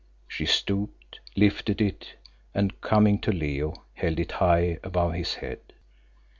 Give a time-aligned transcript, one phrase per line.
[0.27, 2.15] She stooped, lifted it,
[2.55, 5.59] and coming to Leo held it high above his head.